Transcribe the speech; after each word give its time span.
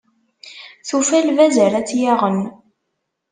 Tufa 0.87 1.17
lbaz 1.27 1.55
ara 1.65 1.79
tt-yaɣen. 1.87 2.39